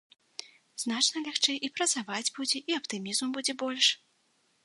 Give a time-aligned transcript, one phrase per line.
[0.83, 3.93] Значна лягчэй і працаваць будзе, і аптымізму будзе больш.